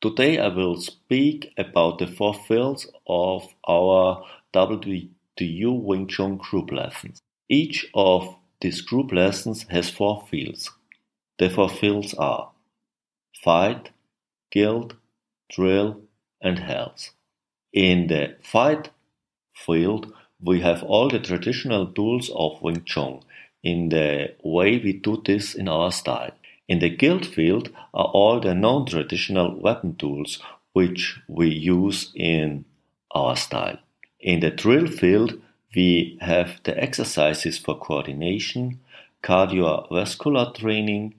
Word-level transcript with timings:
Today 0.00 0.38
I 0.38 0.48
will 0.48 0.80
speak 0.80 1.52
about 1.58 1.98
the 1.98 2.06
four 2.06 2.32
fields 2.32 2.86
of 3.06 3.54
our 3.68 4.24
WTU 4.54 5.78
Wing 5.82 6.06
Tsun 6.06 6.38
group 6.38 6.72
lessons. 6.72 7.20
Each 7.50 7.84
of 7.94 8.34
these 8.62 8.80
group 8.80 9.12
lessons 9.12 9.66
has 9.68 9.90
four 9.90 10.26
fields. 10.30 10.70
The 11.38 11.50
four 11.50 11.68
fields 11.68 12.14
are 12.14 12.50
fight, 13.44 13.90
guild, 14.50 14.96
drill, 15.50 16.00
and 16.40 16.60
health. 16.60 17.10
In 17.74 18.06
the 18.06 18.36
fight 18.42 18.88
field, 19.54 20.14
we 20.40 20.62
have 20.62 20.82
all 20.82 21.10
the 21.10 21.18
traditional 21.18 21.92
tools 21.92 22.30
of 22.34 22.62
Wing 22.62 22.84
Tsun 22.86 23.22
in 23.62 23.90
the 23.90 24.34
way 24.42 24.78
we 24.78 24.94
do 24.94 25.22
this 25.22 25.54
in 25.54 25.68
our 25.68 25.92
style. 25.92 26.32
In 26.70 26.78
the 26.78 26.88
guild 26.88 27.26
field 27.26 27.70
are 27.92 28.12
all 28.14 28.38
the 28.38 28.54
non-traditional 28.54 29.60
weapon 29.60 29.96
tools 29.96 30.40
which 30.72 31.18
we 31.26 31.48
use 31.48 32.12
in 32.14 32.64
our 33.10 33.34
style. 33.34 33.78
In 34.20 34.38
the 34.38 34.52
drill 34.52 34.86
field, 34.86 35.32
we 35.74 36.16
have 36.20 36.60
the 36.62 36.80
exercises 36.80 37.58
for 37.58 37.76
coordination, 37.76 38.78
cardiovascular 39.20 40.54
training, 40.54 41.16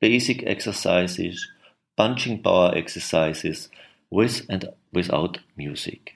basic 0.00 0.44
exercises, 0.46 1.48
punching 1.96 2.40
power 2.40 2.72
exercises 2.72 3.70
with 4.08 4.46
and 4.48 4.68
without 4.92 5.40
music. 5.56 6.14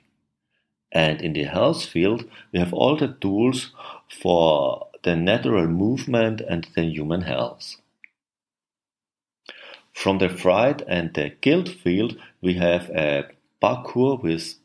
And 0.93 1.21
in 1.21 1.33
the 1.33 1.43
health 1.43 1.87
field, 1.87 2.25
we 2.53 2.61
have 2.61 2.73
all 2.73 2.97
the 2.97 3.17
tools 3.21 3.73
for 4.23 4.87
the 5.03 5.17
natural 5.17 5.67
movement 5.67 6.41
and 6.41 6.69
the 6.77 6.85
human 6.85 7.23
health. 7.23 7.79
From 9.95 10.19
the 10.19 10.29
fright 10.29 10.83
and 10.87 11.15
the 11.15 11.31
guild 11.41 11.71
field, 11.71 12.19
we 12.43 12.55
have 12.55 12.91
a 12.91 13.29
parkour 13.63 14.21
with 14.21 14.57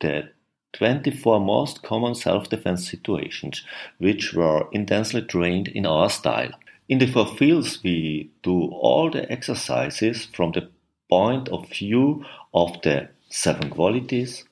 the 0.00 0.30
24 0.72 1.38
most 1.38 1.82
common 1.82 2.14
self-defense 2.14 2.88
situations, 2.88 3.62
which 3.98 4.32
were 4.32 4.68
intensely 4.72 5.22
trained 5.22 5.68
in 5.68 5.84
our 5.84 6.08
style. 6.08 6.50
In 6.88 6.98
the 6.98 7.06
four 7.06 7.26
fields, 7.26 7.84
we 7.84 8.30
do 8.42 8.70
all 8.72 9.10
the 9.10 9.30
exercises 9.30 10.24
from 10.24 10.52
the 10.52 10.70
point 11.08 11.48
of 11.50 11.68
view 11.68 12.24
of 12.54 12.80
the 12.82 13.10
seven 13.28 13.68
qualities, 13.68 14.44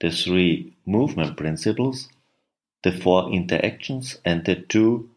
the 0.00 0.10
three 0.10 0.74
movement 0.86 1.36
principles, 1.36 2.08
the 2.82 2.92
four 2.92 3.30
interactions, 3.30 4.18
and 4.24 4.44
the 4.44 4.56
two 4.56 5.08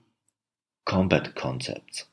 combat 0.85 1.35
concepts. 1.35 2.05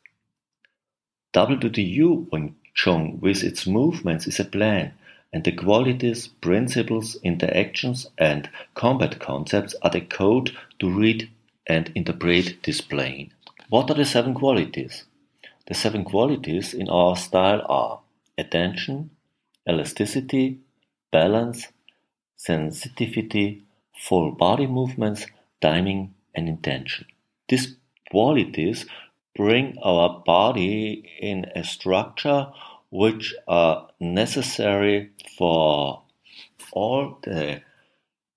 WTU 1.38 2.28
Wing 2.32 2.56
Tsun 2.74 3.20
with 3.20 3.44
its 3.44 3.64
movements 3.64 4.26
is 4.26 4.40
a 4.40 4.44
plan, 4.44 4.92
and 5.32 5.44
the 5.44 5.52
qualities, 5.52 6.26
principles, 6.26 7.16
interactions, 7.22 8.08
and 8.18 8.50
combat 8.74 9.20
concepts 9.20 9.72
are 9.82 9.90
the 9.90 10.00
code 10.00 10.50
to 10.80 10.90
read 10.90 11.30
and 11.64 11.92
interpret 11.94 12.64
this 12.64 12.80
plane. 12.80 13.30
What 13.68 13.88
are 13.88 13.94
the 13.94 14.04
seven 14.04 14.34
qualities? 14.34 15.04
The 15.68 15.74
seven 15.74 16.02
qualities 16.02 16.74
in 16.74 16.88
our 16.88 17.14
style 17.14 17.64
are 17.68 18.00
attention, 18.36 19.10
elasticity, 19.68 20.58
balance, 21.12 21.68
sensitivity, 22.34 23.62
full 23.96 24.32
body 24.32 24.66
movements, 24.66 25.24
timing, 25.60 26.14
and 26.34 26.48
intention. 26.48 27.06
These 27.48 27.76
qualities 28.10 28.86
bring 29.38 29.78
our 29.84 30.20
body 30.26 31.08
in 31.20 31.46
a 31.54 31.62
structure 31.62 32.48
which 32.90 33.32
are 33.46 33.88
necessary 34.00 35.10
for 35.38 36.02
all 36.72 37.18
the 37.22 37.62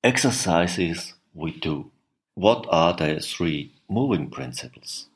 exercises 0.04 1.16
we 1.34 1.52
do. 1.58 1.90
What 2.36 2.68
are 2.70 2.94
the 2.94 3.20
three 3.20 3.74
moving 3.90 4.30
principles? 4.30 5.08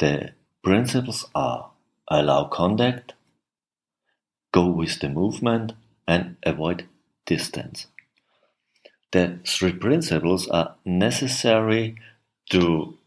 The 0.00 0.32
principles 0.64 1.24
are 1.32 1.70
allow 2.08 2.44
contact, 2.48 3.12
go 4.50 4.66
with 4.66 4.98
the 4.98 5.08
movement, 5.08 5.74
and 6.08 6.36
avoid 6.42 6.88
distance. 7.24 7.86
The 9.12 9.38
three 9.46 9.74
principles 9.74 10.48
are 10.48 10.74
necessary 10.84 11.94
to 12.50 12.98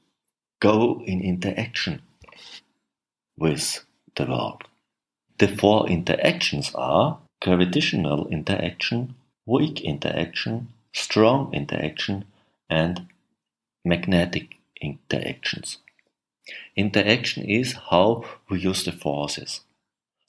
go 0.62 1.02
in 1.06 1.20
interaction 1.20 2.02
with 3.44 3.84
the 4.16 4.26
world. 4.26 4.64
The 5.38 5.50
four 5.50 5.90
interactions 5.90 6.72
are 6.76 7.20
gravitational 7.42 8.28
interaction, 8.30 9.16
weak 9.46 9.82
interaction, 9.82 10.70
strong 10.94 11.54
interaction, 11.54 12.24
and 12.70 13.08
magnetic 13.84 14.56
interactions. 14.82 15.80
Interaction 16.78 17.44
is 17.44 17.74
how 17.90 18.24
we 18.50 18.62
use 18.62 18.86
the 18.86 18.94
forces. 18.94 19.60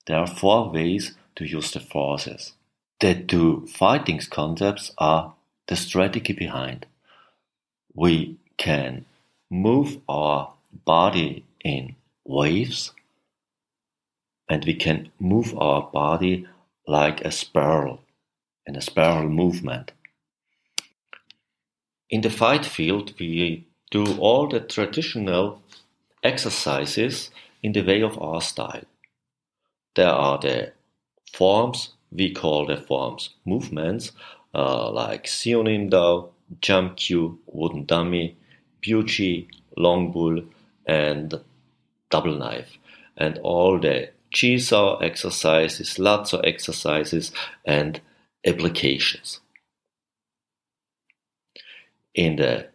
There 0.07 0.19
are 0.19 0.27
four 0.43 0.71
ways 0.71 1.15
to 1.37 1.45
use 1.45 1.71
the 1.71 1.81
forces. 1.81 2.53
The 2.99 3.15
two 3.15 3.67
fighting 3.69 4.21
concepts 4.29 4.91
are 4.99 5.35
the 5.69 5.77
strategy 5.77 6.33
behind. 6.33 6.87
We 7.95 8.39
can 8.57 9.07
move 9.51 10.01
our 10.09 10.55
body 10.85 11.45
in 11.65 11.95
waves 12.25 12.93
and 14.49 14.65
we 14.65 14.75
can 14.75 15.11
move 15.19 15.57
our 15.59 15.83
body 15.83 16.47
like 16.87 17.21
a 17.23 17.31
spiral 17.31 18.01
in 18.67 18.77
a 18.77 18.81
spiral 18.81 19.29
movement. 19.29 19.93
In 22.11 22.21
the 22.21 22.31
fight 22.31 22.65
field, 22.65 23.15
we 23.19 23.67
do 23.91 24.17
all 24.19 24.49
the 24.49 24.61
traditional 24.61 25.63
exercises 26.23 27.31
in 27.63 27.73
the 27.73 27.83
way 27.83 28.03
of 28.03 28.21
our 28.21 28.41
style. 28.41 28.85
There 29.95 30.11
are 30.11 30.39
the 30.39 30.73
forms, 31.33 31.95
we 32.11 32.33
call 32.33 32.67
the 32.67 32.77
forms 32.77 33.31
movements, 33.45 34.13
uh, 34.55 34.91
like 34.91 35.25
Seonin 35.25 35.91
Dao, 35.91 36.31
Chum 36.61 36.91
Kiu, 36.91 37.39
Wooden 37.47 37.85
Dummy, 37.85 38.37
Biu 38.83 39.03
Tze, 39.07 39.49
Long 39.77 40.13
Bull, 40.13 40.43
and 40.87 41.41
Double 42.11 42.37
Knife. 42.37 42.79
And 43.17 43.39
all 43.39 43.79
the 43.79 44.11
Chi 44.35 44.57
Sao 44.59 44.97
exercises, 44.97 45.99
Lasso 45.99 46.41
exercises, 46.41 47.31
and 47.65 48.01
applications. 48.45 49.41
In 52.15 52.37
the 52.37 52.69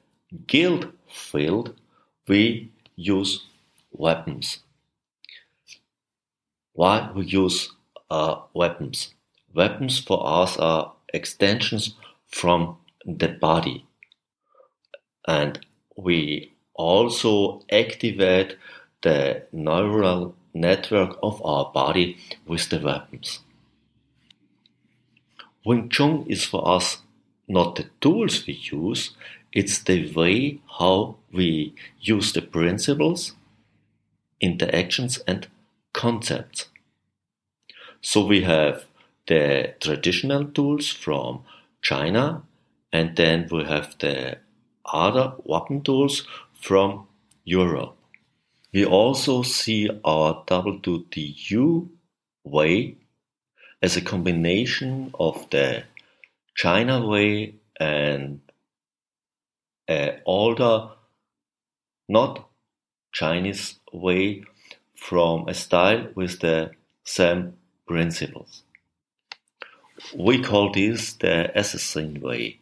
guild 0.48 0.94
field, 1.08 1.76
we 2.28 2.72
use 2.96 3.46
weapons. 3.92 4.60
Why 6.74 7.12
we 7.14 7.26
use 7.26 7.72
uh, 8.10 8.42
weapons? 8.54 9.14
Weapons 9.54 10.00
for 10.00 10.26
us 10.26 10.58
are 10.58 10.94
extensions 11.14 11.96
from 12.28 12.78
the 13.06 13.28
body. 13.28 13.86
And 15.28 15.60
we 15.98 16.54
also 16.74 17.64
activate 17.72 18.58
the 19.02 19.48
neural 19.52 20.36
network 20.54 21.18
of 21.22 21.44
our 21.46 21.72
body 21.72 22.18
with 22.48 22.70
the 22.70 22.80
weapons. 22.80 23.40
Wing 25.66 25.90
Tsun 25.90 26.28
is 26.28 26.46
for 26.46 26.68
us 26.68 27.00
not 27.48 27.76
the 27.76 27.86
tools 28.02 28.46
we 28.46 28.54
use, 28.54 29.12
it's 29.52 29.80
the 29.80 30.12
way 30.14 30.60
how 30.80 31.16
we 31.32 31.74
use 32.00 32.32
the 32.34 32.42
principles, 32.42 33.34
interactions, 34.40 35.18
and 35.28 35.48
concepts. 35.92 36.68
So 38.02 38.26
we 38.26 38.44
have 38.44 38.86
the 39.28 39.76
traditional 39.80 40.46
tools 40.46 40.90
from 40.90 41.44
China, 41.82 42.44
and 42.94 43.16
then 43.16 43.48
we 43.52 43.64
have 43.66 43.96
the 44.00 44.38
other 44.86 45.34
weapon 45.44 45.82
tools 45.82 46.26
from 46.54 47.08
Europe. 47.44 47.99
We 48.72 48.86
also 48.86 49.42
see 49.42 49.90
our 50.04 50.44
WTU 50.46 51.90
way 52.44 52.96
as 53.82 53.98
a 53.98 54.02
combination 54.02 55.12
of 55.20 55.50
the 55.50 55.84
China 56.56 57.08
way 57.08 57.56
and 57.80 58.42
an 59.88 60.22
older, 60.26 60.90
not 62.08 62.48
Chinese 63.12 63.80
way 63.92 64.44
from 64.96 65.48
a 65.48 65.54
style 65.54 66.10
with 66.14 66.40
the 66.40 66.72
same 67.04 67.54
principles. 67.88 68.64
We 70.16 70.44
call 70.44 70.72
this 70.72 71.14
the 71.14 71.58
assassin 71.58 72.22
way. 72.22 72.60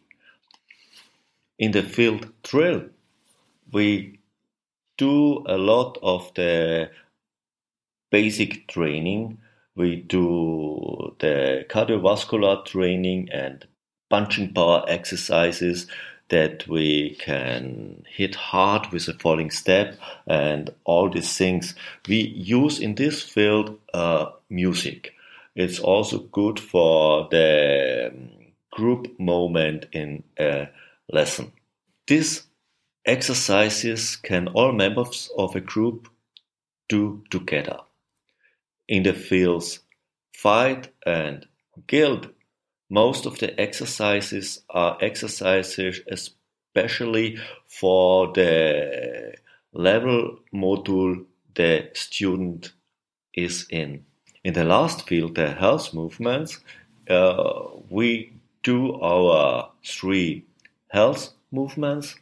In 1.58 1.72
the 1.72 1.82
field 1.82 2.32
drill, 2.42 2.86
we 3.72 4.17
do 4.98 5.44
a 5.46 5.56
lot 5.56 5.96
of 6.02 6.32
the 6.34 6.90
basic 8.10 8.68
training. 8.68 9.38
We 9.74 9.96
do 9.96 11.14
the 11.20 11.64
cardiovascular 11.70 12.64
training 12.64 13.30
and 13.32 13.66
punching 14.10 14.52
power 14.52 14.84
exercises 14.88 15.86
that 16.30 16.66
we 16.68 17.16
can 17.20 18.04
hit 18.08 18.34
hard 18.34 18.88
with 18.92 19.08
a 19.08 19.14
falling 19.14 19.50
step 19.50 19.96
and 20.26 20.70
all 20.84 21.08
these 21.08 21.36
things. 21.36 21.74
We 22.06 22.16
use 22.16 22.80
in 22.80 22.96
this 22.96 23.22
field 23.22 23.78
uh, 23.94 24.26
music. 24.50 25.14
It's 25.54 25.78
also 25.78 26.18
good 26.18 26.60
for 26.60 27.28
the 27.30 28.12
group 28.70 29.18
moment 29.18 29.86
in 29.92 30.22
a 30.38 30.68
lesson. 31.10 31.52
These 32.06 32.47
exercises 33.04 34.16
can 34.16 34.48
all 34.48 34.72
members 34.72 35.30
of 35.36 35.56
a 35.56 35.60
group 35.60 36.08
do 36.88 37.22
together. 37.30 37.78
In 38.86 39.02
the 39.02 39.12
fields 39.12 39.80
fight 40.32 40.88
and 41.04 41.46
guild, 41.86 42.30
most 42.90 43.26
of 43.26 43.38
the 43.38 43.58
exercises 43.60 44.62
are 44.70 44.96
exercises 45.00 46.00
especially 46.10 47.38
for 47.66 48.32
the 48.32 49.34
level 49.72 50.38
module 50.52 51.26
the 51.54 51.90
student 51.94 52.72
is 53.34 53.66
in. 53.70 54.04
In 54.44 54.54
the 54.54 54.64
last 54.64 55.06
field, 55.06 55.34
the 55.34 55.50
health 55.50 55.92
movements, 55.92 56.60
uh, 57.10 57.64
we 57.90 58.32
do 58.62 58.94
our 59.00 59.70
three 59.84 60.44
health 60.88 61.30
movements. 61.50 62.16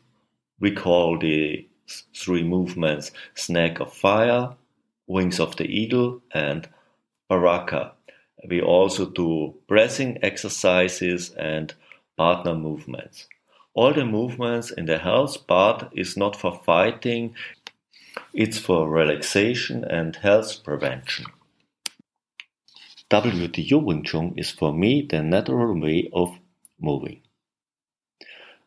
We 0.61 0.70
call 0.73 1.19
the 1.19 1.67
three 2.14 2.43
movements 2.43 3.12
Snake 3.35 3.81
of 3.81 3.93
Fire, 3.93 4.55
Wings 5.06 5.38
of 5.38 5.56
the 5.56 5.64
Eagle, 5.64 6.23
and 6.32 6.69
Baraka. 7.29 7.93
We 8.49 8.61
also 8.61 9.06
do 9.06 9.55
breathing 9.69 10.19
exercises 10.23 11.31
and 11.31 11.75
partner 12.17 12.55
movements. 12.55 13.29
All 13.75 13.93
the 13.93 14.05
movements 14.05 14.70
in 14.70 14.87
the 14.87 14.99
health 14.99 15.47
part 15.47 15.91
is 15.93 16.17
not 16.17 16.35
for 16.35 16.61
fighting, 16.64 17.35
it's 18.32 18.59
for 18.59 18.88
relaxation 18.88 19.85
and 19.85 20.17
health 20.17 20.64
prevention. 20.64 21.26
WTU 23.11 23.82
Wing 23.82 24.02
Tsun 24.02 24.38
is 24.38 24.50
for 24.50 24.73
me 24.73 25.06
the 25.09 25.23
natural 25.23 25.79
way 25.79 26.11
of 26.12 26.38
moving. 26.81 27.20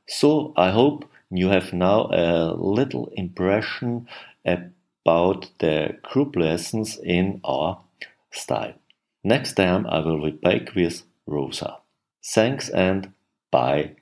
So 0.08 0.54
I 0.56 0.72
hope 0.72 1.10
you 1.30 1.50
have 1.50 1.74
now 1.74 2.10
a 2.12 2.54
little 2.54 3.12
impression 3.14 4.08
about 4.46 5.50
the 5.60 5.98
group 6.04 6.36
lessons 6.36 6.98
in 7.04 7.40
our 7.44 7.80
style. 8.32 8.74
Next 9.24 9.54
time 9.54 9.86
I 9.88 10.00
will 10.00 10.24
be 10.24 10.32
back 10.32 10.76
with 10.76 11.04
Rosa. 11.26 11.78
Thanks 12.24 12.70
and 12.70 13.14
bye 13.52 13.96